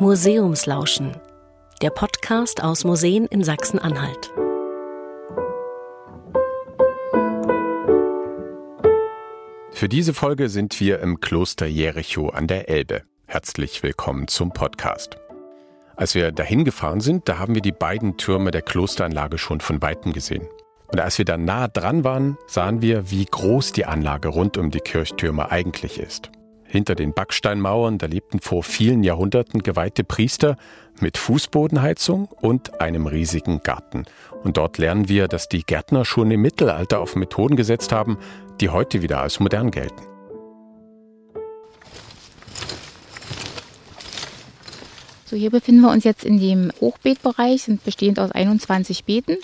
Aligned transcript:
Museumslauschen, 0.00 1.14
der 1.82 1.90
Podcast 1.90 2.64
aus 2.64 2.84
Museen 2.84 3.26
in 3.26 3.44
Sachsen-Anhalt. 3.44 4.32
Für 9.72 9.90
diese 9.90 10.14
Folge 10.14 10.48
sind 10.48 10.80
wir 10.80 11.00
im 11.00 11.20
Kloster 11.20 11.66
Jericho 11.66 12.30
an 12.30 12.46
der 12.46 12.70
Elbe. 12.70 13.02
Herzlich 13.26 13.82
willkommen 13.82 14.26
zum 14.26 14.54
Podcast. 14.54 15.18
Als 15.96 16.14
wir 16.14 16.32
dahin 16.32 16.64
gefahren 16.64 17.02
sind, 17.02 17.28
da 17.28 17.38
haben 17.38 17.54
wir 17.54 17.62
die 17.62 17.70
beiden 17.70 18.16
Türme 18.16 18.52
der 18.52 18.62
Klosteranlage 18.62 19.36
schon 19.36 19.60
von 19.60 19.82
weitem 19.82 20.14
gesehen. 20.14 20.48
Und 20.90 20.98
als 20.98 21.18
wir 21.18 21.26
dann 21.26 21.44
nah 21.44 21.68
dran 21.68 22.04
waren, 22.04 22.38
sahen 22.46 22.80
wir, 22.80 23.10
wie 23.10 23.26
groß 23.26 23.72
die 23.72 23.84
Anlage 23.84 24.28
rund 24.28 24.56
um 24.56 24.70
die 24.70 24.80
Kirchtürme 24.80 25.50
eigentlich 25.50 26.00
ist. 26.00 26.30
Hinter 26.70 26.94
den 26.94 27.12
Backsteinmauern, 27.12 27.98
da 27.98 28.06
lebten 28.06 28.38
vor 28.38 28.62
vielen 28.62 29.02
Jahrhunderten 29.02 29.64
geweihte 29.64 30.04
Priester 30.04 30.56
mit 31.00 31.18
Fußbodenheizung 31.18 32.26
und 32.26 32.80
einem 32.80 33.08
riesigen 33.08 33.60
Garten. 33.64 34.04
Und 34.44 34.56
dort 34.56 34.78
lernen 34.78 35.08
wir, 35.08 35.26
dass 35.26 35.48
die 35.48 35.64
Gärtner 35.64 36.04
schon 36.04 36.30
im 36.30 36.42
Mittelalter 36.42 37.00
auf 37.00 37.16
Methoden 37.16 37.56
gesetzt 37.56 37.90
haben, 37.90 38.18
die 38.60 38.68
heute 38.68 39.02
wieder 39.02 39.20
als 39.20 39.40
modern 39.40 39.72
gelten. 39.72 40.00
So, 45.24 45.34
hier 45.34 45.50
befinden 45.50 45.80
wir 45.80 45.90
uns 45.90 46.04
jetzt 46.04 46.24
in 46.24 46.38
dem 46.38 46.70
Hochbeetbereich, 46.80 47.62
sind 47.62 47.82
bestehend 47.82 48.20
aus 48.20 48.30
21 48.30 49.04
Beeten. 49.04 49.38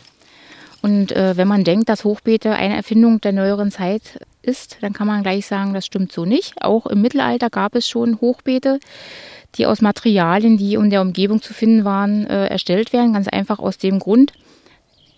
Und 0.86 1.10
äh, 1.10 1.36
wenn 1.36 1.48
man 1.48 1.64
denkt, 1.64 1.88
dass 1.88 2.04
Hochbeete 2.04 2.52
eine 2.52 2.76
Erfindung 2.76 3.20
der 3.20 3.32
neueren 3.32 3.72
Zeit 3.72 4.20
ist, 4.40 4.76
dann 4.82 4.92
kann 4.92 5.08
man 5.08 5.24
gleich 5.24 5.44
sagen, 5.44 5.74
das 5.74 5.84
stimmt 5.84 6.12
so 6.12 6.24
nicht. 6.24 6.62
Auch 6.62 6.86
im 6.86 7.02
Mittelalter 7.02 7.50
gab 7.50 7.74
es 7.74 7.88
schon 7.88 8.20
Hochbeete, 8.20 8.78
die 9.56 9.66
aus 9.66 9.80
Materialien, 9.80 10.58
die 10.58 10.74
in 10.74 10.90
der 10.90 11.00
Umgebung 11.00 11.42
zu 11.42 11.54
finden 11.54 11.84
waren, 11.84 12.24
äh, 12.28 12.46
erstellt 12.46 12.92
werden. 12.92 13.14
Ganz 13.14 13.26
einfach 13.26 13.58
aus 13.58 13.78
dem 13.78 13.98
Grund, 13.98 14.32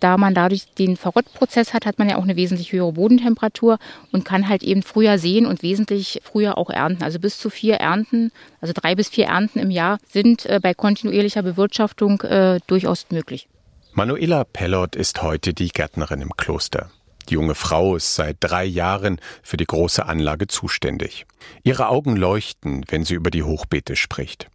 da 0.00 0.16
man 0.16 0.32
dadurch 0.32 0.72
den 0.78 0.96
Verrottprozess 0.96 1.74
hat, 1.74 1.84
hat 1.84 1.98
man 1.98 2.08
ja 2.08 2.16
auch 2.16 2.22
eine 2.22 2.36
wesentlich 2.36 2.72
höhere 2.72 2.92
Bodentemperatur 2.92 3.78
und 4.10 4.24
kann 4.24 4.48
halt 4.48 4.62
eben 4.62 4.82
früher 4.82 5.18
sehen 5.18 5.44
und 5.44 5.62
wesentlich 5.62 6.22
früher 6.22 6.56
auch 6.56 6.70
ernten. 6.70 7.02
Also 7.02 7.18
bis 7.18 7.38
zu 7.38 7.50
vier 7.50 7.74
Ernten, 7.74 8.32
also 8.62 8.72
drei 8.74 8.94
bis 8.94 9.10
vier 9.10 9.26
Ernten 9.26 9.58
im 9.58 9.70
Jahr 9.70 9.98
sind 10.08 10.46
äh, 10.46 10.60
bei 10.62 10.72
kontinuierlicher 10.72 11.42
Bewirtschaftung 11.42 12.22
äh, 12.22 12.58
durchaus 12.66 13.04
möglich. 13.10 13.48
Manuela 13.98 14.44
Pellot 14.44 14.94
ist 14.94 15.22
heute 15.22 15.52
die 15.52 15.70
Gärtnerin 15.70 16.20
im 16.20 16.36
Kloster. 16.36 16.92
Die 17.28 17.34
junge 17.34 17.56
Frau 17.56 17.96
ist 17.96 18.14
seit 18.14 18.36
drei 18.38 18.64
Jahren 18.64 19.20
für 19.42 19.56
die 19.56 19.64
große 19.64 20.06
Anlage 20.06 20.46
zuständig. 20.46 21.26
Ihre 21.64 21.88
Augen 21.88 22.14
leuchten, 22.14 22.84
wenn 22.90 23.04
sie 23.04 23.14
über 23.14 23.32
die 23.32 23.42
Hochbeete 23.42 23.96
spricht. 23.96 24.46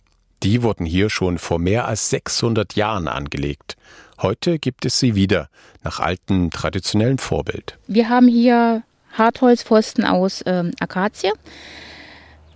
Die 0.44 0.64
wurden 0.64 0.86
hier 0.86 1.09
schon 1.09 1.39
vor 1.39 1.59
mehr 1.59 1.89
als 1.89 2.09
600 2.09 2.77
Jahren 2.77 3.09
angelegt. 3.09 3.75
Heute 4.21 4.59
gibt 4.59 4.86
es 4.86 4.97
sie 4.97 5.14
wieder, 5.14 5.49
nach 5.83 5.99
altem 5.99 6.49
traditionellen 6.49 7.17
Vorbild. 7.17 7.77
Wir 7.88 8.08
haben 8.08 8.30
hier 8.30 8.83
Hartholzpfosten 9.11 10.05
aus 10.05 10.41
ähm, 10.45 10.71
Akazie. 10.80 11.33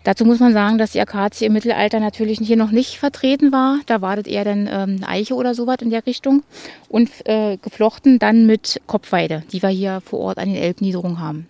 Dazu 0.08 0.24
muss 0.24 0.40
man 0.40 0.54
sagen, 0.54 0.78
dass 0.78 0.94
die 0.94 1.02
Akazie 1.02 1.48
im 1.48 1.52
Mittelalter 1.52 2.00
natürlich 2.00 2.40
hier 2.42 2.56
noch 2.56 2.72
nicht 2.72 2.98
vertreten 2.98 3.52
war. 3.52 3.82
Da 3.88 4.00
war 4.00 4.16
das 4.16 4.26
eher 4.26 4.46
dann 4.46 4.70
ähm, 4.72 5.02
Eiche 5.06 5.36
oder 5.36 5.54
sowas 5.54 5.80
in 5.82 5.90
der 5.90 6.06
Richtung. 6.06 6.44
Und 6.88 7.10
äh, 7.26 7.58
geflochten 7.58 8.18
dann 8.18 8.46
mit 8.46 8.80
Kopfweide, 8.88 9.44
die 9.52 9.62
wir 9.62 9.68
hier 9.68 10.00
vor 10.00 10.20
Ort 10.20 10.38
an 10.38 10.48
den 10.48 10.56
Elbniederungen 10.56 11.20
haben. 11.20 11.50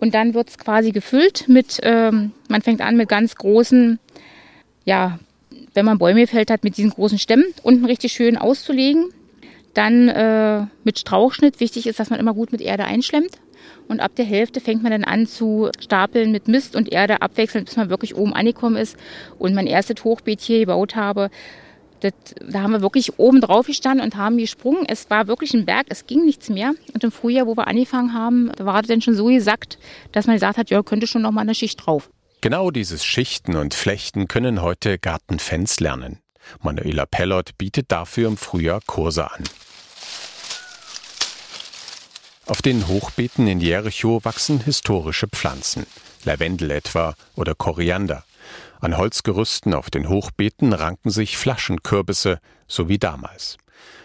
Und 0.00 0.12
dann 0.14 0.34
wird 0.34 0.48
es 0.48 0.58
quasi 0.58 0.90
gefüllt 0.90 1.44
mit, 1.46 1.78
ähm, 1.84 2.32
man 2.48 2.62
fängt 2.62 2.80
an 2.80 2.96
mit 2.96 3.08
ganz 3.08 3.36
großen, 3.36 4.00
ja, 4.84 5.20
wenn 5.72 5.84
man 5.84 5.98
Bäume 5.98 6.26
fällt 6.26 6.50
hat, 6.50 6.64
mit 6.64 6.78
diesen 6.78 6.90
großen 6.90 7.20
Stämmen 7.20 7.44
unten 7.62 7.84
richtig 7.84 8.10
schön 8.10 8.36
auszulegen. 8.36 9.10
Dann 9.74 10.08
äh, 10.08 10.66
mit 10.82 10.98
Strauchschnitt. 10.98 11.60
Wichtig 11.60 11.86
ist, 11.86 12.00
dass 12.00 12.10
man 12.10 12.18
immer 12.18 12.34
gut 12.34 12.50
mit 12.50 12.60
Erde 12.60 12.86
einschlemmt. 12.86 13.38
Und 13.88 14.00
ab 14.00 14.12
der 14.16 14.24
Hälfte 14.24 14.60
fängt 14.60 14.82
man 14.82 14.92
dann 14.92 15.04
an 15.04 15.26
zu 15.26 15.70
stapeln 15.80 16.30
mit 16.30 16.48
Mist 16.48 16.76
und 16.76 16.92
Erde 16.92 17.22
abwechselnd, 17.22 17.66
bis 17.66 17.76
man 17.76 17.90
wirklich 17.90 18.16
oben 18.16 18.34
angekommen 18.34 18.76
ist. 18.76 18.96
Und 19.38 19.54
mein 19.54 19.66
erstes 19.66 20.04
Hochbeet 20.04 20.40
hier 20.40 20.60
gebaut 20.60 20.94
habe, 20.94 21.30
das, 22.00 22.12
da 22.46 22.62
haben 22.62 22.72
wir 22.72 22.82
wirklich 22.82 23.18
oben 23.18 23.40
drauf 23.40 23.66
gestanden 23.66 24.04
und 24.04 24.16
haben 24.16 24.36
gesprungen. 24.38 24.84
Es 24.86 25.10
war 25.10 25.26
wirklich 25.26 25.54
ein 25.54 25.64
Berg, 25.64 25.86
es 25.88 26.06
ging 26.06 26.24
nichts 26.24 26.48
mehr. 26.48 26.72
Und 26.94 27.02
im 27.02 27.10
Frühjahr, 27.10 27.46
wo 27.46 27.56
wir 27.56 27.66
angefangen 27.66 28.14
haben, 28.14 28.50
war 28.58 28.82
das 28.82 28.88
dann 28.88 29.00
schon 29.00 29.14
so 29.14 29.26
gesackt, 29.26 29.78
dass 30.12 30.26
man 30.26 30.36
gesagt 30.36 30.58
hat, 30.58 30.70
ja, 30.70 30.82
könnte 30.82 31.06
schon 31.06 31.22
noch 31.22 31.32
mal 31.32 31.40
eine 31.40 31.54
Schicht 31.54 31.86
drauf. 31.86 32.10
Genau 32.40 32.70
dieses 32.70 33.04
Schichten 33.04 33.56
und 33.56 33.74
Flechten 33.74 34.28
können 34.28 34.62
heute 34.62 34.98
Gartenfans 34.98 35.80
lernen. 35.80 36.20
Manuela 36.62 37.04
Pellot 37.04 37.58
bietet 37.58 37.90
dafür 37.90 38.28
im 38.28 38.36
Frühjahr 38.36 38.80
Kurse 38.86 39.30
an. 39.30 39.42
Auf 42.48 42.62
den 42.62 42.88
Hochbeeten 42.88 43.46
in 43.46 43.60
Jericho 43.60 44.24
wachsen 44.24 44.60
historische 44.60 45.28
Pflanzen, 45.28 45.84
Lavendel 46.24 46.70
etwa 46.70 47.14
oder 47.36 47.54
Koriander. 47.54 48.24
An 48.80 48.96
Holzgerüsten 48.96 49.74
auf 49.74 49.90
den 49.90 50.08
Hochbeeten 50.08 50.72
ranken 50.72 51.10
sich 51.10 51.36
Flaschenkürbisse, 51.36 52.40
so 52.66 52.88
wie 52.88 52.96
damals. 52.96 53.58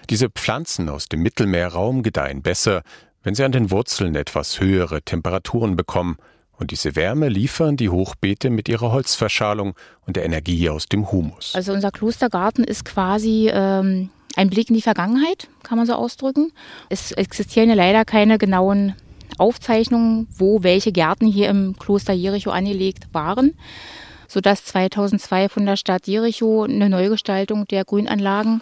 Diese 0.09 0.29
Pflanzen 0.29 0.89
aus 0.89 1.07
dem 1.07 1.21
Mittelmeerraum 1.21 2.03
gedeihen 2.03 2.41
besser, 2.41 2.83
wenn 3.23 3.33
sie 3.33 3.45
an 3.45 3.53
den 3.53 3.71
Wurzeln 3.71 4.13
etwas 4.13 4.59
höhere 4.59 5.01
Temperaturen 5.01 5.77
bekommen, 5.77 6.17
und 6.59 6.71
diese 6.71 6.95
Wärme 6.95 7.29
liefern 7.29 7.77
die 7.77 7.89
Hochbeete 7.89 8.49
mit 8.49 8.69
ihrer 8.69 8.91
Holzverschalung 8.91 9.73
und 10.05 10.17
der 10.17 10.25
Energie 10.25 10.69
aus 10.69 10.87
dem 10.87 11.11
Humus. 11.11 11.53
Also 11.55 11.73
unser 11.73 11.91
Klostergarten 11.91 12.63
ist 12.63 12.85
quasi 12.85 13.49
ähm, 13.51 14.09
ein 14.35 14.49
Blick 14.49 14.69
in 14.69 14.75
die 14.75 14.81
Vergangenheit, 14.81 15.47
kann 15.63 15.77
man 15.77 15.87
so 15.87 15.93
ausdrücken. 15.93 16.51
Es 16.89 17.11
existieren 17.11 17.69
ja 17.69 17.75
leider 17.75 18.05
keine 18.05 18.37
genauen 18.37 18.95
Aufzeichnungen, 19.37 20.27
wo 20.35 20.63
welche 20.63 20.91
Gärten 20.91 21.25
hier 21.25 21.49
im 21.49 21.77
Kloster 21.77 22.13
Jericho 22.13 22.51
angelegt 22.51 23.07
waren, 23.13 23.53
sodass 24.27 24.65
2002 24.65 25.49
von 25.49 25.65
der 25.65 25.77
Stadt 25.77 26.07
Jericho 26.07 26.63
eine 26.63 26.89
Neugestaltung 26.89 27.67
der 27.67 27.85
Grünanlagen 27.85 28.61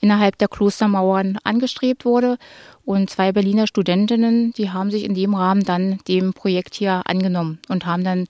innerhalb 0.00 0.36
der 0.38 0.48
Klostermauern 0.48 1.38
angestrebt 1.44 2.04
wurde. 2.04 2.36
Und 2.84 3.08
zwei 3.08 3.32
Berliner 3.32 3.66
Studentinnen, 3.66 4.52
die 4.52 4.70
haben 4.70 4.90
sich 4.90 5.04
in 5.04 5.14
dem 5.14 5.34
Rahmen 5.34 5.62
dann 5.62 5.98
dem 6.08 6.34
Projekt 6.34 6.74
hier 6.74 7.02
angenommen 7.06 7.60
und 7.68 7.86
haben 7.86 8.04
dann 8.04 8.26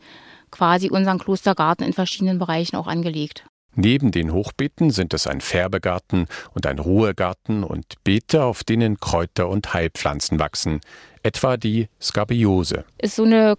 quasi 0.50 0.90
unseren 0.90 1.18
Klostergarten 1.18 1.86
in 1.86 1.94
verschiedenen 1.94 2.38
Bereichen 2.38 2.76
auch 2.76 2.86
angelegt. 2.86 3.44
Neben 3.74 4.10
den 4.10 4.32
Hochbeeten 4.32 4.90
sind 4.90 5.14
es 5.14 5.26
ein 5.26 5.40
Färbegarten 5.40 6.26
und 6.54 6.66
ein 6.66 6.78
Ruhegarten 6.78 7.64
und 7.64 7.94
Beete, 8.04 8.44
auf 8.44 8.64
denen 8.64 8.98
Kräuter 8.98 9.48
und 9.48 9.72
Heilpflanzen 9.72 10.38
wachsen, 10.38 10.80
etwa 11.22 11.56
die 11.56 11.88
Scabiose. 12.00 12.84
Ist 12.98 13.16
so 13.16 13.24
eine 13.24 13.56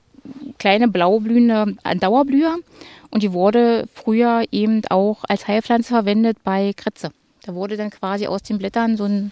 kleine 0.60 0.88
blaublühende 0.88 1.76
Dauerblüher 2.00 2.58
und 3.10 3.24
die 3.24 3.34
wurde 3.34 3.88
früher 3.94 4.44
eben 4.52 4.82
auch 4.90 5.24
als 5.28 5.48
Heilpflanze 5.48 5.90
verwendet 5.90 6.38
bei 6.44 6.74
Kritze. 6.76 7.12
Da 7.44 7.56
wurde 7.56 7.76
dann 7.76 7.90
quasi 7.90 8.28
aus 8.28 8.44
den 8.44 8.60
Blättern 8.60 8.96
so 8.98 9.06
ein 9.06 9.32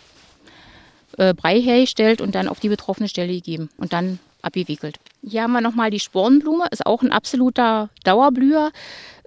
äh, 1.17 1.33
Brei 1.33 1.61
hergestellt 1.61 2.21
und 2.21 2.35
dann 2.35 2.47
auf 2.47 2.59
die 2.59 2.69
betroffene 2.69 3.07
Stelle 3.07 3.33
gegeben 3.33 3.69
und 3.77 3.93
dann 3.93 4.19
abgewickelt. 4.41 4.99
Hier 5.23 5.43
haben 5.43 5.53
wir 5.53 5.61
nochmal 5.61 5.91
die 5.91 5.99
Spornblume, 5.99 6.65
ist 6.71 6.85
auch 6.85 7.03
ein 7.03 7.11
absoluter 7.11 7.89
Dauerblüher. 8.03 8.71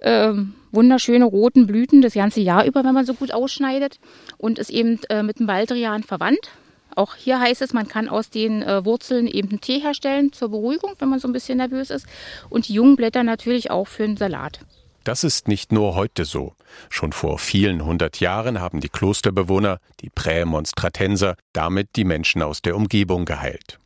Ähm, 0.01 0.53
wunderschöne 0.75 1.25
roten 1.25 1.67
Blüten 1.67 2.01
das 2.01 2.13
ganze 2.13 2.41
Jahr 2.41 2.65
über, 2.65 2.83
wenn 2.83 2.93
man 2.93 3.05
so 3.05 3.13
gut 3.13 3.33
ausschneidet 3.33 3.99
und 4.37 4.59
ist 4.59 4.69
eben 4.69 4.99
äh, 5.09 5.23
mit 5.23 5.39
dem 5.39 5.47
Baldrian 5.47 6.03
verwandt. 6.03 6.49
Auch 6.95 7.15
hier 7.15 7.39
heißt 7.39 7.61
es, 7.61 7.73
man 7.73 7.87
kann 7.87 8.07
aus 8.07 8.29
den 8.29 8.61
äh, 8.61 8.85
Wurzeln 8.85 9.27
eben 9.27 9.49
einen 9.49 9.61
Tee 9.61 9.79
herstellen 9.79 10.31
zur 10.31 10.49
Beruhigung, 10.49 10.93
wenn 10.99 11.09
man 11.09 11.19
so 11.19 11.27
ein 11.27 11.33
bisschen 11.33 11.57
nervös 11.57 11.89
ist. 11.89 12.05
Und 12.49 12.67
die 12.67 12.73
jungen 12.73 12.95
Blätter 12.95 13.23
natürlich 13.23 13.69
auch 13.69 13.87
für 13.87 14.05
einen 14.05 14.17
Salat. 14.17 14.59
Das 15.03 15.23
ist 15.23 15.47
nicht 15.47 15.71
nur 15.71 15.95
heute 15.95 16.25
so. 16.25 16.53
Schon 16.89 17.11
vor 17.11 17.37
vielen 17.37 17.85
hundert 17.85 18.19
Jahren 18.19 18.59
haben 18.59 18.79
die 18.79 18.89
Klosterbewohner, 18.89 19.77
die 19.99 20.09
Prämonstratenser, 20.09 21.35
damit 21.53 21.89
die 21.95 22.05
Menschen 22.05 22.41
aus 22.41 22.63
der 22.63 22.75
Umgebung 22.75 23.25
geheilt. 23.25 23.79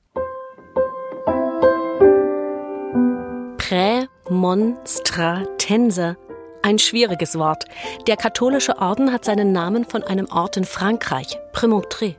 Prämonstratenser. 3.58 6.16
Ein 6.62 6.78
schwieriges 6.78 7.38
Wort. 7.38 7.66
Der 8.08 8.18
katholische 8.18 8.80
Orden 8.80 9.14
hat 9.14 9.24
seinen 9.24 9.54
Namen 9.54 9.86
von 9.86 10.04
einem 10.04 10.28
Ort 10.30 10.58
in 10.58 10.66
Frankreich, 10.66 11.40
Prémontré. 11.54 12.16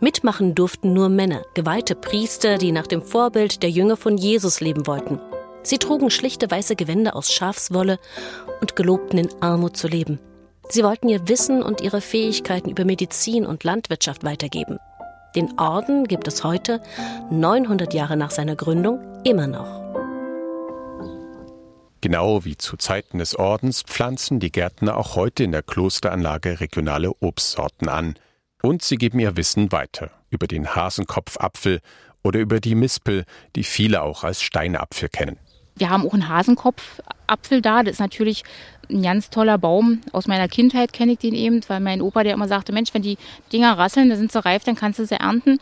Mitmachen 0.00 0.54
durften 0.54 0.92
nur 0.92 1.08
Männer, 1.08 1.42
geweihte 1.54 1.94
Priester, 1.94 2.58
die 2.58 2.72
nach 2.72 2.88
dem 2.88 3.00
Vorbild 3.00 3.62
der 3.62 3.70
Jünger 3.70 3.96
von 3.96 4.18
Jesus 4.18 4.60
leben 4.60 4.86
wollten. 4.86 5.20
Sie 5.62 5.78
trugen 5.78 6.10
schlichte 6.10 6.50
weiße 6.50 6.76
Gewänder 6.76 7.16
aus 7.16 7.32
Schafswolle 7.32 7.98
und 8.60 8.76
gelobten 8.76 9.18
in 9.18 9.28
Armut 9.40 9.76
zu 9.76 9.88
leben. 9.88 10.18
Sie 10.68 10.82
wollten 10.82 11.08
ihr 11.08 11.28
Wissen 11.28 11.62
und 11.62 11.80
ihre 11.80 12.00
Fähigkeiten 12.00 12.70
über 12.70 12.84
Medizin 12.84 13.46
und 13.46 13.62
Landwirtschaft 13.62 14.24
weitergeben. 14.24 14.78
Den 15.36 15.58
Orden 15.58 16.08
gibt 16.08 16.26
es 16.26 16.42
heute, 16.42 16.80
900 17.30 17.94
Jahre 17.94 18.16
nach 18.16 18.30
seiner 18.30 18.56
Gründung, 18.56 19.00
immer 19.24 19.46
noch. 19.46 19.85
Genau 22.00 22.44
wie 22.44 22.56
zu 22.56 22.76
Zeiten 22.76 23.18
des 23.18 23.36
Ordens 23.36 23.82
pflanzen 23.82 24.38
die 24.38 24.52
Gärtner 24.52 24.96
auch 24.96 25.16
heute 25.16 25.44
in 25.44 25.52
der 25.52 25.62
Klosteranlage 25.62 26.60
regionale 26.60 27.10
Obstsorten 27.20 27.88
an. 27.88 28.14
Und 28.62 28.82
sie 28.82 28.96
geben 28.96 29.18
ihr 29.18 29.36
Wissen 29.36 29.72
weiter 29.72 30.10
über 30.30 30.46
den 30.46 30.74
Hasenkopfapfel 30.74 31.80
oder 32.22 32.40
über 32.40 32.60
die 32.60 32.74
Mispel, 32.74 33.24
die 33.54 33.64
viele 33.64 34.02
auch 34.02 34.24
als 34.24 34.42
Steinapfel 34.42 35.08
kennen. 35.08 35.38
Wir 35.76 35.90
haben 35.90 36.06
auch 36.06 36.14
einen 36.14 36.28
Hasenkopfapfel 36.28 37.60
da. 37.62 37.82
Das 37.82 37.94
ist 37.94 38.00
natürlich 38.00 38.44
ein 38.90 39.02
ganz 39.02 39.30
toller 39.30 39.58
Baum. 39.58 40.00
Aus 40.12 40.26
meiner 40.26 40.48
Kindheit 40.48 40.92
kenne 40.92 41.12
ich 41.12 41.18
den 41.18 41.34
eben, 41.34 41.60
weil 41.68 41.80
mein 41.80 42.00
Opa, 42.00 42.24
der 42.24 42.34
immer 42.34 42.48
sagte, 42.48 42.72
Mensch, 42.72 42.92
wenn 42.94 43.02
die 43.02 43.18
Dinger 43.52 43.76
rasseln, 43.76 44.08
dann 44.08 44.18
sind 44.18 44.32
sie 44.32 44.44
reif, 44.44 44.64
dann 44.64 44.76
kannst 44.76 44.98
du 44.98 45.06
sie 45.06 45.20
ernten. 45.20 45.58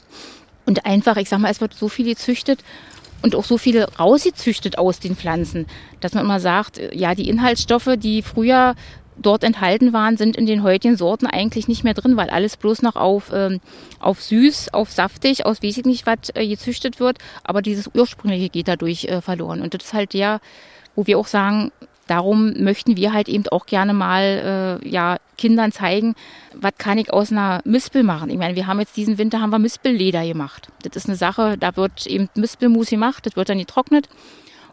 Und 0.66 0.87
einfach, 0.87 1.16
ich 1.16 1.28
sag 1.28 1.40
mal, 1.40 1.50
es 1.50 1.60
wird 1.60 1.75
so 1.75 1.88
viel 1.88 2.06
gezüchtet 2.06 2.64
und 3.25 3.35
auch 3.35 3.44
so 3.44 3.56
viel 3.56 3.82
rausgezüchtet 3.82 4.76
aus 4.76 5.00
den 5.00 5.17
Pflanzen, 5.17 5.65
dass 6.00 6.12
man 6.12 6.26
immer 6.26 6.41
sagt, 6.41 6.79
ja, 6.93 7.15
die 7.15 7.31
Inhaltsstoffe, 7.31 7.88
die 7.97 8.21
früher 8.21 8.75
dort 9.17 9.44
enthalten 9.44 9.94
waren, 9.94 10.19
sind 10.19 10.37
in 10.37 10.44
den 10.44 10.62
heutigen 10.62 10.99
Sorten 10.99 11.26
eigentlich 11.26 11.67
nicht 11.67 11.85
mehr 11.85 11.94
drin, 11.94 12.19
weil 12.19 12.29
alles 12.29 12.59
bloß 12.59 12.82
noch 12.82 12.97
auf, 12.97 13.31
ähm, 13.32 13.61
auf 13.99 14.21
süß, 14.21 14.75
auf 14.75 14.93
saftig, 14.93 15.47
aus 15.47 15.62
weiß 15.62 15.79
ich 15.79 15.87
nicht 15.87 16.05
was 16.06 16.35
äh, 16.35 16.47
gezüchtet 16.47 17.00
wird. 17.00 17.17
Aber 17.44 17.62
dieses 17.62 17.88
ursprüngliche 17.94 18.50
geht 18.50 18.69
dadurch 18.69 19.05
äh, 19.06 19.23
verloren. 19.23 19.62
Und 19.62 19.73
das 19.73 19.85
ist 19.85 19.94
halt 19.94 20.12
der, 20.12 20.41
wo 20.94 21.06
wir 21.06 21.19
auch 21.19 21.26
sagen, 21.26 21.73
darum 22.06 22.52
möchten 22.62 22.96
wir 22.96 23.12
halt 23.12 23.28
eben 23.28 23.46
auch 23.48 23.66
gerne 23.66 23.94
mal 23.94 24.80
äh, 24.82 24.88
ja, 24.88 25.18
Kindern 25.36 25.72
zeigen, 25.72 26.14
was 26.54 26.72
kann 26.78 26.98
ich 26.98 27.12
aus 27.12 27.32
einer 27.32 27.60
Mispel 27.64 28.02
machen. 28.02 28.30
Ich 28.30 28.38
meine, 28.38 28.56
wir 28.56 28.66
haben 28.66 28.80
jetzt 28.80 28.96
diesen 28.96 29.18
Winter 29.18 29.40
haben 29.40 29.50
wir 29.50 29.58
Mispelleder 29.58 30.24
gemacht. 30.26 30.68
Das 30.82 30.96
ist 30.96 31.08
eine 31.08 31.16
Sache, 31.16 31.56
da 31.58 31.76
wird 31.76 32.06
eben 32.06 32.28
Mispelmus 32.34 32.90
gemacht, 32.90 33.26
das 33.26 33.36
wird 33.36 33.48
dann 33.48 33.58
getrocknet 33.58 34.08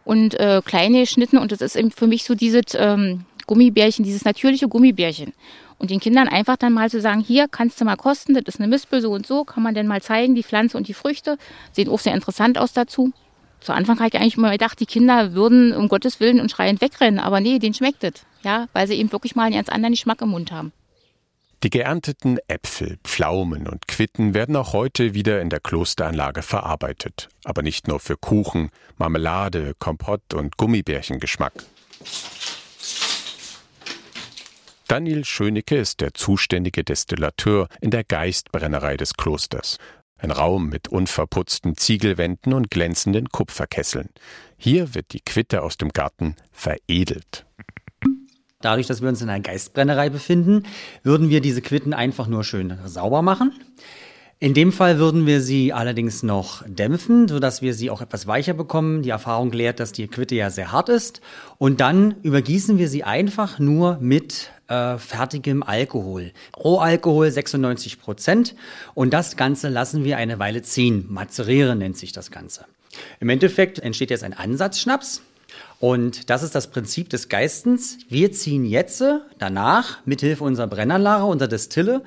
und 0.04 0.40
äh, 0.40 0.62
kleine 0.64 1.02
geschnitten 1.02 1.38
und 1.38 1.52
das 1.52 1.62
ist 1.62 1.76
eben 1.76 1.92
für 1.92 2.08
mich 2.08 2.24
so 2.24 2.36
dieses 2.36 2.76
ähm, 2.76 3.26
Gummibärchen, 3.48 4.06
dieses 4.06 4.26
natürliche 4.26 4.68
Gummibärchen. 4.68 5.34
Und 5.78 5.90
den 5.90 6.00
Kindern 6.00 6.28
einfach 6.28 6.58
dann 6.58 6.74
mal 6.74 6.92
zu 6.92 7.02
sagen, 7.02 7.22
hier 7.22 7.48
kannst 7.48 7.82
du 7.82 7.86
mal 7.86 7.96
kosten, 7.96 8.36
das 8.36 8.44
ist 8.46 8.60
eine 8.60 8.68
Mispel 8.68 9.02
so 9.02 9.12
und 9.12 9.26
so, 9.26 9.44
kann 9.44 9.64
man 9.64 9.74
denn 9.74 9.88
mal 9.88 10.02
zeigen, 10.02 10.36
die 10.36 10.44
Pflanze 10.44 10.78
und 10.78 10.88
die 10.88 10.94
Früchte, 10.94 11.38
sehen 11.72 11.90
auch 11.90 12.00
sehr 12.00 12.14
interessant 12.14 12.60
aus 12.60 12.74
dazu. 12.74 13.14
Zu 13.62 13.74
Anfang 13.74 14.00
habe 14.00 14.10
ich 14.10 14.16
eigentlich 14.16 14.38
immer 14.38 14.52
gedacht, 14.52 14.80
die 14.80 14.88
Kinder 14.88 15.34
würden 15.34 15.72
um 15.74 15.88
Gottes 15.88 16.20
Willen 16.20 16.40
und 16.40 16.50
schreiend 16.50 16.82
wegrennen, 16.82 17.20
aber 17.20 17.40
nee, 17.40 17.60
denen 17.60 17.76
schmeckt 17.76 18.04
es, 18.04 18.14
ja, 18.44 18.68
weil 18.74 18.88
sie 18.88 18.96
eben 18.96 19.12
wirklich 19.12 19.36
mal 19.36 19.44
einen 19.44 19.56
ganz 19.56 19.70
anderen 19.70 19.94
Geschmack 19.94 20.22
im 20.22 20.30
Mund 20.30 20.52
haben. 20.52 20.74
Die 21.64 21.70
geernteten 21.70 22.40
Äpfel, 22.48 22.98
Pflaumen 23.04 23.68
und 23.68 23.88
Quitten 23.88 24.34
werden 24.34 24.56
auch 24.56 24.74
heute 24.74 25.14
wieder 25.14 25.42
in 25.42 25.52
der 25.52 25.60
Klosteranlage 25.60 26.42
verarbeitet, 26.42 27.30
aber 27.44 27.62
nicht 27.62 27.88
nur 27.88 28.00
für 28.00 28.18
Kuchen, 28.18 28.72
Marmelade, 28.98 29.74
Kompott 29.78 30.34
und 30.34 30.58
Gummibärchengeschmack. 30.58 31.54
Daniel 34.88 35.24
Schönecke 35.24 35.78
ist 35.78 36.02
der 36.02 36.16
zuständige 36.16 36.84
Destillateur 36.84 37.68
in 37.80 37.92
der 37.92 38.04
Geistbrennerei 38.04 38.98
des 38.98 39.14
Klosters. 39.14 39.78
Ein 40.22 40.30
Raum 40.30 40.70
mit 40.70 40.88
unverputzten 40.88 41.76
Ziegelwänden 41.76 42.54
und 42.54 42.70
glänzenden 42.70 43.30
Kupferkesseln. 43.30 44.10
Hier 44.56 44.94
wird 44.94 45.14
die 45.14 45.20
Quitte 45.20 45.64
aus 45.64 45.78
dem 45.78 45.90
Garten 45.90 46.36
veredelt. 46.52 47.48
Dadurch, 48.62 48.86
dass 48.86 49.02
wir 49.02 49.10
uns 49.10 49.24
in 49.24 49.30
einer 49.30 49.42
Geistbrennerei 49.42 50.12
befinden, 50.12 50.68
würden 51.02 51.32
wir 51.32 51.42
diese 51.42 51.64
Quitten 51.64 51.96
einfach 51.96 52.28
nur 52.28 52.44
schön 52.44 52.78
sauber 52.86 53.24
machen. 53.24 53.54
In 54.44 54.56
dem 54.56 54.72
Fall 54.72 54.98
würden 54.98 55.28
wir 55.28 55.40
sie 55.40 55.72
allerdings 55.72 56.24
noch 56.24 56.64
dämpfen, 56.66 57.28
sodass 57.28 57.62
wir 57.62 57.76
sie 57.76 57.92
auch 57.92 58.02
etwas 58.02 58.26
weicher 58.26 58.56
bekommen. 58.56 59.04
Die 59.04 59.12
Erfahrung 59.12 59.52
lehrt, 59.52 59.80
dass 59.80 59.92
die 59.92 60.08
Quitte 60.08 60.34
ja 60.34 60.50
sehr 60.50 60.72
hart 60.72 60.90
ist. 60.90 61.22
Und 61.60 61.80
dann 61.80 62.16
übergießen 62.24 62.80
wir 62.80 62.90
sie 62.90 63.04
einfach 63.04 63.60
nur 63.60 64.00
mit 64.02 64.50
äh, 64.68 64.98
fertigem 64.98 65.62
Alkohol. 65.62 66.32
Rohalkohol 66.58 67.30
96 67.30 68.00
Prozent. 68.02 68.56
Und 68.96 69.14
das 69.14 69.38
Ganze 69.38 69.70
lassen 69.70 70.04
wir 70.04 70.18
eine 70.18 70.40
Weile 70.40 70.64
ziehen. 70.64 71.06
Mazerieren 71.08 71.78
nennt 71.78 71.98
sich 71.98 72.12
das 72.12 72.32
Ganze. 72.32 72.66
Im 73.20 73.30
Endeffekt 73.30 73.78
entsteht 73.78 74.10
jetzt 74.10 74.24
ein 74.24 74.34
Ansatzschnaps. 74.34 75.22
Und 75.82 76.30
das 76.30 76.44
ist 76.44 76.54
das 76.54 76.70
Prinzip 76.70 77.10
des 77.10 77.28
Geistens. 77.28 77.98
Wir 78.08 78.32
ziehen 78.32 78.66
jetzt 78.66 79.04
danach 79.40 79.98
mithilfe 80.06 80.44
unserer 80.44 80.68
Brennanlage, 80.68 81.26
unserer 81.26 81.50
Destille, 81.50 82.04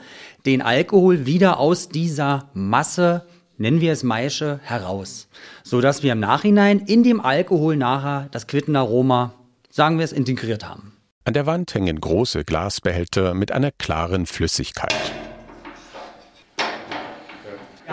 den 0.47 0.63
Alkohol 0.63 1.27
wieder 1.27 1.59
aus 1.59 1.89
dieser 1.89 2.51
Masse, 2.55 3.27
nennen 3.59 3.81
wir 3.81 3.93
es 3.93 4.05
Maische, 4.05 4.61
heraus. 4.63 5.27
Sodass 5.65 6.05
wir 6.05 6.13
im 6.13 6.21
Nachhinein 6.21 6.79
in 6.79 7.03
dem 7.03 7.21
Alkohol 7.21 7.77
nachher 7.77 8.29
das 8.31 8.47
Quittenaroma, 8.47 9.35
sagen 9.71 9.99
wir 9.99 10.05
es, 10.05 10.13
integriert 10.13 10.69
haben. 10.69 10.93
An 11.25 11.35
der 11.35 11.47
Wand 11.47 11.75
hängen 11.75 12.01
große 12.01 12.45
Glasbehälter 12.45 13.35
mit 13.35 13.51
einer 13.51 13.73
klaren 13.73 14.27
Flüssigkeit. 14.27 14.95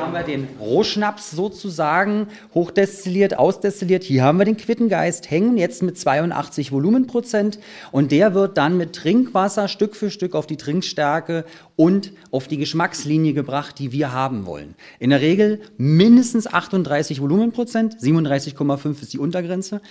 Haben 0.02 0.14
wir 0.14 0.24
den 0.24 0.48
Rohschnaps 0.60 1.30
sozusagen 1.30 2.26
hochdestilliert, 2.56 3.38
ausdestilliert. 3.38 4.04
Hier 4.04 4.24
haben 4.24 4.40
wir 4.40 4.46
den 4.46 4.58
Quittengeist 4.58 5.30
hängen, 5.30 5.60
jetzt 5.60 5.84
mit 5.84 5.96
82 5.96 6.72
Volumenprozent. 6.72 7.60
Und 7.92 8.12
der 8.12 8.34
wird 8.34 8.58
dann 8.58 8.78
mit 8.78 8.94
Trinkwasser 8.94 9.68
Stück 9.68 9.96
für 9.96 10.10
Stück 10.10 10.34
auf 10.34 10.48
die 10.48 10.58
Trinkstärke 10.58 11.46
und 11.76 12.14
auf 12.32 12.48
die 12.48 12.58
Geschmackslinie 12.58 13.34
gebracht, 13.34 13.78
die 13.78 13.92
wir 13.92 14.12
haben 14.12 14.48
wollen. 14.48 14.74
In 14.98 15.12
der 15.12 15.22
Regel 15.22 15.62
mindestens 15.78 16.48
38 16.48 17.22
Volumenprozent, 17.22 17.98
37,5 18.02 19.04
ist 19.04 19.14
die 19.14 19.20
Untergrenze. 19.20 19.82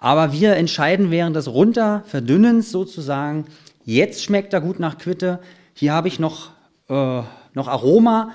Aber 0.00 0.32
wir 0.32 0.56
entscheiden 0.56 1.10
während 1.10 1.36
des 1.36 1.46
Runterverdünnens 1.46 2.70
sozusagen, 2.70 3.44
jetzt 3.84 4.24
schmeckt 4.24 4.54
er 4.54 4.62
gut 4.62 4.80
nach 4.80 4.96
Quitte, 4.96 5.40
hier 5.74 5.92
habe 5.92 6.08
ich 6.08 6.18
noch, 6.18 6.52
äh, 6.88 7.20
noch 7.52 7.68
Aroma, 7.68 8.32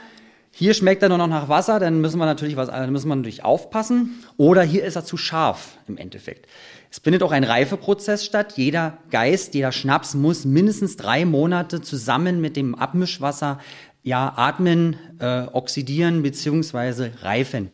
hier 0.56 0.76
schmeckt 0.76 1.02
er 1.02 1.10
nur 1.10 1.18
noch 1.18 1.28
nach 1.28 1.50
Wasser, 1.50 1.80
dann 1.80 2.00
müssen 2.00 2.20
wir 2.20 2.28
natürlich 2.28 2.56
was, 2.56 2.70
dann 2.70 2.92
müssen 2.92 3.10
wir 3.10 3.16
natürlich 3.16 3.44
aufpassen. 3.44 4.24
Oder 4.38 4.62
hier 4.62 4.86
ist 4.86 4.96
er 4.96 5.04
zu 5.04 5.18
scharf 5.18 5.80
im 5.88 5.98
Endeffekt. 5.98 6.46
Es 6.92 7.00
findet 7.00 7.24
auch 7.24 7.32
ein 7.32 7.44
Reifeprozess 7.44 8.24
statt. 8.24 8.54
Jeder 8.56 9.00
Geist, 9.10 9.56
jeder 9.56 9.72
Schnaps 9.72 10.14
muss 10.14 10.46
mindestens 10.46 10.96
drei 10.96 11.26
Monate 11.26 11.82
zusammen 11.82 12.40
mit 12.40 12.56
dem 12.56 12.76
Abmischwasser 12.76 13.60
ja 14.04 14.32
atmen, 14.36 14.96
äh, 15.18 15.48
oxidieren 15.52 16.22
bzw. 16.22 17.10
reifen. 17.24 17.72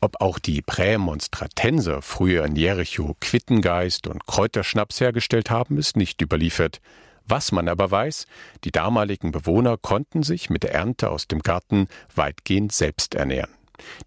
Ob 0.00 0.20
auch 0.20 0.38
die 0.38 0.62
Prämonstratenser 0.62 2.02
früher 2.02 2.44
in 2.44 2.54
Jericho 2.54 3.16
Quittengeist 3.20 4.06
und 4.06 4.26
Kräuterschnaps 4.26 5.00
hergestellt 5.00 5.50
haben, 5.50 5.76
ist 5.76 5.96
nicht 5.96 6.22
überliefert. 6.22 6.80
Was 7.28 7.52
man 7.52 7.68
aber 7.68 7.90
weiß, 7.90 8.26
die 8.64 8.70
damaligen 8.70 9.32
Bewohner 9.32 9.76
konnten 9.76 10.22
sich 10.22 10.48
mit 10.50 10.62
der 10.62 10.74
Ernte 10.74 11.10
aus 11.10 11.26
dem 11.26 11.40
Garten 11.40 11.88
weitgehend 12.14 12.72
selbst 12.72 13.14
ernähren. 13.14 13.50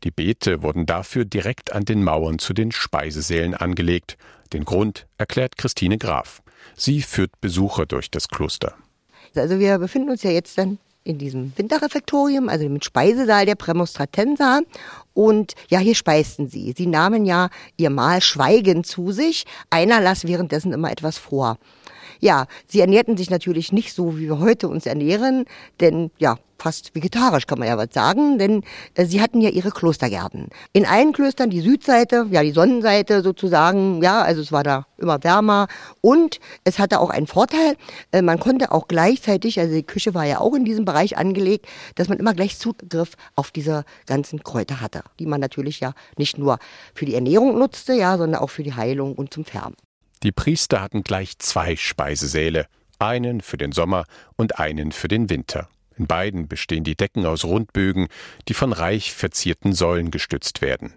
Die 0.03 0.11
Beete 0.11 0.63
wurden 0.63 0.85
dafür 0.85 1.25
direkt 1.25 1.73
an 1.73 1.85
den 1.85 2.03
Mauern 2.03 2.39
zu 2.39 2.53
den 2.53 2.71
Speisesälen 2.71 3.53
angelegt. 3.53 4.17
Den 4.53 4.65
Grund 4.65 5.07
erklärt 5.17 5.57
Christine 5.57 5.97
Graf. 5.97 6.41
Sie 6.75 7.01
führt 7.01 7.39
Besucher 7.41 7.85
durch 7.85 8.09
das 8.09 8.27
Kloster. 8.29 8.73
Also 9.35 9.59
wir 9.59 9.77
befinden 9.77 10.09
uns 10.09 10.23
ja 10.23 10.31
jetzt 10.31 10.57
dann 10.57 10.79
in 11.03 11.17
diesem 11.17 11.53
Winterrefektorium, 11.55 12.49
also 12.49 12.63
dem 12.63 12.81
Speisesaal 12.81 13.45
der 13.45 13.55
Prämostratenser. 13.55 14.61
Und 15.13 15.53
ja, 15.69 15.79
hier 15.79 15.95
speisten 15.95 16.49
sie. 16.49 16.73
Sie 16.75 16.88
nahmen 16.88 17.25
ja 17.25 17.49
ihr 17.77 17.89
Mahl 17.89 18.21
schweigend 18.21 18.85
zu 18.85 19.11
sich. 19.11 19.45
Einer 19.69 20.01
las 20.01 20.25
währenddessen 20.27 20.73
immer 20.73 20.91
etwas 20.91 21.17
vor. 21.17 21.57
Ja, 22.19 22.47
sie 22.67 22.81
ernährten 22.81 23.17
sich 23.17 23.29
natürlich 23.29 23.71
nicht 23.71 23.93
so, 23.93 24.17
wie 24.17 24.27
wir 24.27 24.39
heute 24.39 24.67
uns 24.67 24.85
ernähren, 24.85 25.45
denn 25.79 26.11
ja, 26.17 26.38
fast 26.59 26.93
vegetarisch 26.93 27.47
kann 27.47 27.59
man 27.59 27.67
ja 27.67 27.77
was 27.77 27.89
sagen, 27.91 28.38
denn 28.38 28.63
äh, 28.95 29.05
sie 29.05 29.21
hatten 29.21 29.41
ja 29.41 29.49
ihre 29.49 29.71
Klostergärten. 29.71 30.49
In 30.73 30.85
allen 30.85 31.13
Klöstern 31.13 31.49
die 31.49 31.61
Südseite, 31.61 32.27
ja 32.29 32.43
die 32.43 32.51
Sonnenseite 32.51 33.21
sozusagen, 33.21 34.01
ja, 34.03 34.21
also 34.21 34.41
es 34.41 34.51
war 34.51 34.63
da 34.63 34.85
immer 34.97 35.23
wärmer 35.23 35.67
und 36.01 36.39
es 36.65 36.79
hatte 36.79 36.99
auch 36.99 37.09
einen 37.09 37.27
Vorteil, 37.27 37.77
äh, 38.11 38.21
man 38.21 38.39
konnte 38.39 38.71
auch 38.71 38.88
gleichzeitig, 38.88 39.59
also 39.59 39.73
die 39.73 39.83
Küche 39.83 40.13
war 40.13 40.25
ja 40.25 40.39
auch 40.39 40.53
in 40.53 40.65
diesem 40.65 40.85
Bereich 40.85 41.17
angelegt, 41.17 41.65
dass 41.95 42.09
man 42.09 42.19
immer 42.19 42.33
gleich 42.33 42.59
Zugriff 42.59 43.13
auf 43.35 43.51
diese 43.51 43.85
ganzen 44.05 44.43
Kräuter 44.43 44.81
hatte, 44.81 45.03
die 45.19 45.25
man 45.25 45.39
natürlich 45.39 45.79
ja 45.79 45.93
nicht 46.17 46.38
nur 46.38 46.59
für 46.93 47.05
die 47.05 47.15
Ernährung 47.15 47.57
nutzte, 47.57 47.93
ja, 47.93 48.17
sondern 48.17 48.41
auch 48.41 48.49
für 48.49 48.63
die 48.63 48.73
Heilung 48.73 49.15
und 49.15 49.33
zum 49.33 49.45
Färben. 49.45 49.75
Die 50.21 50.33
Priester 50.33 50.81
hatten 50.81 51.03
gleich 51.03 51.39
zwei 51.39 51.77
Speisesäle, 51.77 52.65
einen 52.99 53.39
für 53.39 53.55
den 53.55 53.71
Sommer 53.71 54.03
und 54.35 54.59
einen 54.59 54.91
für 54.91 55.07
den 55.07 55.29
Winter. 55.29 55.69
In 55.97 56.07
beiden 56.07 56.49
bestehen 56.49 56.83
die 56.83 56.95
Decken 56.95 57.25
aus 57.25 57.45
Rundbögen, 57.45 58.07
die 58.49 58.53
von 58.53 58.73
reich 58.73 59.13
verzierten 59.13 59.71
Säulen 59.71 60.11
gestützt 60.11 60.61
werden. 60.61 60.93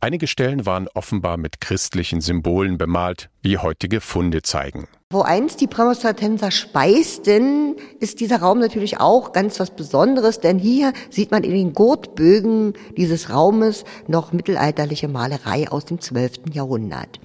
Einige 0.00 0.26
Stellen 0.26 0.64
waren 0.64 0.88
offenbar 0.94 1.36
mit 1.36 1.60
christlichen 1.60 2.22
Symbolen 2.22 2.78
bemalt, 2.78 3.28
wie 3.42 3.58
heutige 3.58 4.00
Funde 4.00 4.40
zeigen. 4.42 4.88
Wo 5.10 5.20
einst 5.20 5.60
die 5.60 5.66
Prämonstratenser 5.66 6.50
speisten, 6.50 7.76
ist 8.00 8.20
dieser 8.20 8.40
Raum 8.40 8.58
natürlich 8.58 8.98
auch 8.98 9.32
ganz 9.32 9.60
was 9.60 9.70
Besonderes, 9.70 10.40
denn 10.40 10.58
hier 10.58 10.94
sieht 11.10 11.30
man 11.30 11.44
in 11.44 11.52
den 11.52 11.74
Gurtbögen 11.74 12.72
dieses 12.96 13.28
Raumes 13.28 13.84
noch 14.08 14.32
mittelalterliche 14.32 15.08
Malerei 15.08 15.68
aus 15.68 15.84
dem 15.84 16.00
12. 16.00 16.54
Jahrhundert. 16.54 17.20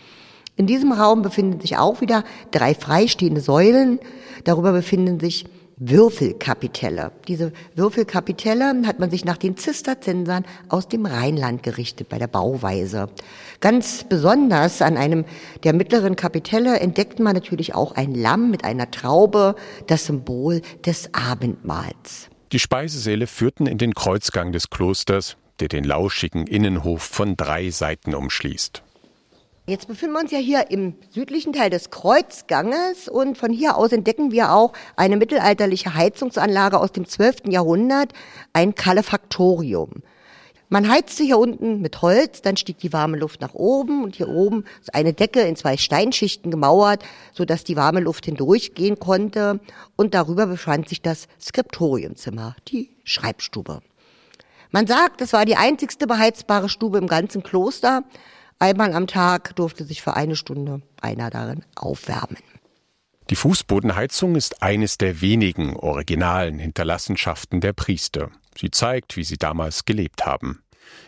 In 0.57 0.65
diesem 0.65 0.91
Raum 0.91 1.21
befinden 1.21 1.61
sich 1.61 1.77
auch 1.77 2.01
wieder 2.01 2.23
drei 2.51 2.73
freistehende 2.73 3.41
Säulen. 3.41 3.99
Darüber 4.43 4.71
befinden 4.71 5.19
sich 5.19 5.45
Würfelkapitelle. 5.77 7.11
Diese 7.27 7.53
Würfelkapitelle 7.75 8.81
hat 8.87 8.97
man 8.97 9.11
sich 9.11 9.23
nach 9.23 9.37
den 9.37 9.55
Zisterzensern 9.55 10.43
aus 10.69 10.87
dem 10.87 11.05
Rheinland 11.05 11.61
gerichtet 11.61 12.09
bei 12.09 12.17
der 12.17 12.25
Bauweise. 12.25 13.09
Ganz 13.59 14.03
besonders 14.03 14.81
an 14.81 14.97
einem 14.97 15.25
der 15.63 15.73
mittleren 15.73 16.15
Kapitelle 16.15 16.79
entdeckt 16.79 17.19
man 17.19 17.35
natürlich 17.35 17.75
auch 17.75 17.91
ein 17.91 18.15
Lamm 18.15 18.49
mit 18.49 18.63
einer 18.63 18.89
Traube, 18.89 19.55
das 19.85 20.07
Symbol 20.07 20.63
des 20.83 21.13
Abendmahls. 21.13 22.29
Die 22.51 22.59
Speisesäle 22.59 23.27
führten 23.27 23.67
in 23.67 23.77
den 23.77 23.93
Kreuzgang 23.93 24.51
des 24.51 24.71
Klosters, 24.71 25.37
der 25.59 25.67
den 25.67 25.83
lauschigen 25.83 26.47
Innenhof 26.47 27.03
von 27.03 27.37
drei 27.37 27.69
Seiten 27.69 28.15
umschließt. 28.15 28.81
Jetzt 29.69 29.89
befinden 29.89 30.15
wir 30.15 30.21
uns 30.21 30.31
ja 30.31 30.37
hier 30.37 30.71
im 30.71 30.95
südlichen 31.09 31.51
Teil 31.51 31.69
des 31.69 31.89
Kreuzganges 31.89 33.09
und 33.09 33.37
von 33.37 33.51
hier 33.51 33.75
aus 33.75 33.91
entdecken 33.91 34.31
wir 34.31 34.53
auch 34.53 34.71
eine 34.95 35.17
mittelalterliche 35.17 35.93
Heizungsanlage 35.93 36.79
aus 36.79 36.93
dem 36.93 37.05
12. 37.05 37.49
Jahrhundert, 37.49 38.13
ein 38.53 38.75
Kalefaktorium. 38.75 40.03
Man 40.69 40.89
heizte 40.89 41.25
hier 41.25 41.37
unten 41.37 41.81
mit 41.81 42.01
Holz, 42.01 42.41
dann 42.41 42.55
stieg 42.55 42.77
die 42.77 42.93
warme 42.93 43.17
Luft 43.17 43.41
nach 43.41 43.55
oben 43.55 44.05
und 44.05 44.15
hier 44.15 44.29
oben 44.29 44.63
ist 44.79 44.95
eine 44.95 45.11
Decke 45.11 45.41
in 45.41 45.57
zwei 45.57 45.75
Steinschichten 45.75 46.49
gemauert, 46.49 47.03
so 47.33 47.43
dass 47.43 47.65
die 47.65 47.75
warme 47.75 47.99
Luft 47.99 48.23
hindurchgehen 48.23 48.99
konnte 48.99 49.59
und 49.97 50.13
darüber 50.13 50.47
befand 50.47 50.87
sich 50.87 51.01
das 51.01 51.27
Skriptoriumzimmer, 51.41 52.55
die 52.69 52.91
Schreibstube. 53.03 53.81
Man 54.71 54.87
sagt, 54.87 55.19
es 55.21 55.33
war 55.33 55.43
die 55.43 55.57
einzigste 55.57 56.07
beheizbare 56.07 56.69
Stube 56.69 56.99
im 56.99 57.07
ganzen 57.07 57.43
Kloster. 57.43 58.03
Einmal 58.59 58.93
am 58.93 59.05
Tag 59.05 59.55
durfte 59.55 59.83
sich 59.83 60.01
für 60.01 60.15
eine 60.15 60.35
Stunde 60.35 60.81
einer 60.99 61.29
darin 61.29 61.63
aufwärmen. 61.75 62.37
Die 63.29 63.35
Fußbodenheizung 63.35 64.35
ist 64.35 64.63
eines 64.63 64.97
der 64.97 65.21
wenigen 65.21 65.75
originalen 65.75 66.57
Hinterlassenschaften 66.57 67.61
der 67.61 67.73
Priester. 67.73 68.31
Sie 68.57 68.71
zeigt, 68.71 69.15
wie 69.15 69.23
sie 69.23 69.37
damals 69.37 69.85
gelebt 69.85 70.25
haben. 70.25 70.63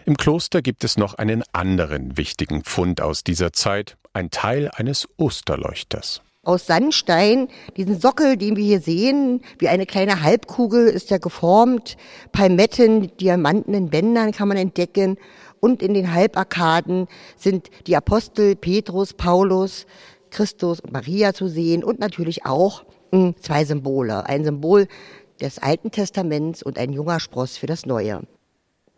Im 0.06 0.18
Kloster 0.18 0.62
gibt 0.62 0.84
es 0.84 0.98
noch 0.98 1.16
einen 1.16 1.44
anderen 1.54 2.18
wichtigen 2.18 2.64
Fund 2.64 3.02
aus 3.02 3.24
dieser 3.24 3.54
Zeit, 3.54 3.98
ein 4.14 4.30
Teil 4.30 4.70
eines 4.76 5.08
Osterleuchters. 5.18 6.22
Aus 6.44 6.68
Sandstein, 6.68 7.48
diesen 7.78 8.00
Sockel, 8.00 8.38
den 8.38 8.56
wir 8.56 8.64
hier 8.64 8.80
sehen, 8.80 9.42
wie 9.60 9.68
eine 9.68 9.86
kleine 9.86 10.24
Halbkugel 10.24 10.88
ist 10.88 11.12
er 11.12 11.20
geformt. 11.20 11.98
Palmetten, 12.32 13.16
Diamanten 13.18 13.74
in 13.74 13.90
Bändern 13.90 14.32
kann 14.32 14.48
man 14.48 14.58
entdecken 14.58 15.18
und 15.60 15.82
in 15.82 15.94
den 15.94 16.14
Halbarkaden 16.14 17.08
sind 17.38 17.70
die 17.88 17.96
Apostel 17.96 18.56
Petrus, 18.56 19.14
Paulus, 19.14 19.86
Christus 20.30 20.80
und 20.80 20.94
Maria 20.94 21.34
zu 21.34 21.48
sehen 21.48 21.84
und 21.84 22.00
natürlich 22.00 22.46
auch 22.46 22.84
hm, 23.12 23.36
zwei 23.42 23.66
Symbole. 23.66 24.26
Ein 24.26 24.44
Symbol 24.44 24.88
des 25.42 25.60
Alten 25.60 25.92
Testaments 25.92 26.64
und 26.64 26.78
ein 26.78 26.94
junger 26.94 27.20
Spross 27.20 27.58
für 27.58 27.68
das 27.68 27.86
Neue. 27.86 28.22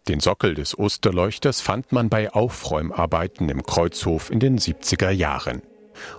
Den 0.08 0.20
Sockel 0.20 0.56
des 0.56 0.78
Osterleuchters 0.78 1.62
fand 1.62 1.92
man 1.92 2.10
bei 2.10 2.32
Aufräumarbeiten 2.32 3.50
im 3.50 3.64
Kreuzhof 3.64 4.32
in 4.32 4.40
den 4.40 4.58
70er 4.58 5.12
Jahren. 5.12 5.62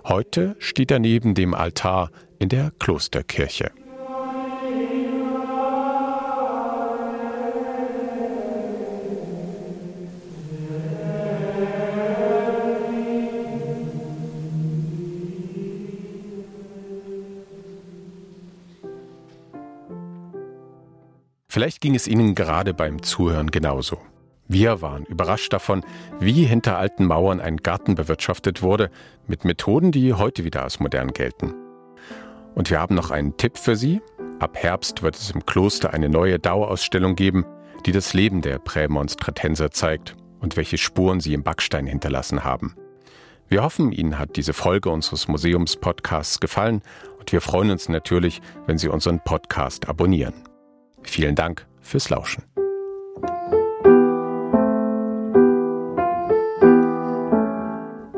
Heute 0.05 0.55
steht 0.59 0.91
er 0.91 0.99
neben 0.99 1.35
dem 1.35 1.53
Altar 1.53 2.09
in 2.39 2.47
der 2.47 2.71
Klosterkirche. 2.79 3.71
Vielleicht 21.53 21.81
ging 21.81 21.93
es 21.93 22.07
Ihnen 22.07 22.33
gerade 22.33 22.73
beim 22.73 23.03
Zuhören 23.03 23.51
genauso. 23.51 23.99
Wir 24.47 24.81
waren 24.81 25.05
überrascht 25.05 25.53
davon, 25.53 25.85
wie 26.19 26.45
hinter 26.45 26.79
alten 26.79 27.05
Mauern 27.05 27.39
ein 27.39 27.57
Garten 27.57 27.93
bewirtschaftet 27.93 28.63
wurde, 28.63 28.89
mit 29.27 29.45
Methoden, 29.45 29.91
die 29.91 30.13
heute 30.13 30.45
wieder 30.45 30.63
als 30.63 30.79
modern 30.79 31.09
gelten. 31.09 31.53
Und 32.55 32.71
wir 32.71 32.79
haben 32.79 32.95
noch 32.95 33.11
einen 33.11 33.37
Tipp 33.37 33.59
für 33.59 33.75
Sie. 33.75 34.01
Ab 34.39 34.57
Herbst 34.57 35.03
wird 35.03 35.15
es 35.15 35.29
im 35.29 35.45
Kloster 35.45 35.93
eine 35.93 36.09
neue 36.09 36.39
Dauerausstellung 36.39 37.15
geben, 37.15 37.45
die 37.85 37.91
das 37.91 38.15
Leben 38.15 38.41
der 38.41 38.57
Prämonstratenser 38.57 39.69
zeigt 39.69 40.15
und 40.39 40.57
welche 40.57 40.79
Spuren 40.79 41.19
sie 41.19 41.35
im 41.35 41.43
Backstein 41.43 41.85
hinterlassen 41.85 42.43
haben. 42.43 42.73
Wir 43.47 43.61
hoffen, 43.61 43.91
Ihnen 43.91 44.17
hat 44.17 44.37
diese 44.37 44.53
Folge 44.53 44.89
unseres 44.89 45.27
Museumspodcasts 45.27 46.39
gefallen 46.39 46.81
und 47.19 47.31
wir 47.31 47.41
freuen 47.41 47.69
uns 47.69 47.89
natürlich, 47.89 48.41
wenn 48.65 48.79
Sie 48.79 48.87
unseren 48.87 49.19
Podcast 49.23 49.87
abonnieren. 49.87 50.33
Vielen 51.03 51.35
Dank 51.35 51.65
fürs 51.81 52.09
Lauschen. 52.09 52.43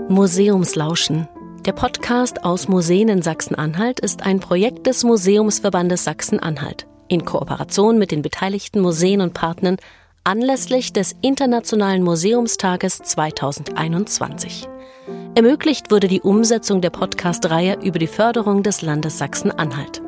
Museumslauschen. 0.10 1.28
Der 1.66 1.74
Podcast 1.74 2.46
aus 2.46 2.68
Museen 2.68 3.10
in 3.10 3.22
Sachsen-Anhalt 3.22 4.00
ist 4.00 4.24
ein 4.24 4.40
Projekt 4.40 4.88
des 4.88 5.04
Museumsverbandes 5.04 6.04
Sachsen-Anhalt 6.04 6.88
in 7.08 7.26
Kooperation 7.26 7.98
mit 7.98 8.12
den 8.12 8.22
beteiligten 8.22 8.82
Museen 8.82 9.22
und 9.22 9.34
Partnern 9.34 9.78
anlässlich 10.24 10.94
des 10.94 11.16
Internationalen 11.22 12.04
Museumstages 12.04 13.00
2021. 13.00 14.68
Ermöglicht 15.36 15.92
wurde 15.92 16.08
die 16.08 16.22
Umsetzung 16.22 16.82
der 16.82 16.90
Podcast-Reihe 16.90 17.78
über 17.84 18.00
die 18.00 18.08
Förderung 18.08 18.64
des 18.64 18.82
Landes 18.82 19.18
Sachsen-Anhalt. 19.18 20.02